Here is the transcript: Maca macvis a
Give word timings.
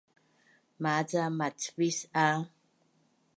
Maca 0.81 1.23
macvis 1.37 1.97
a 2.25 2.27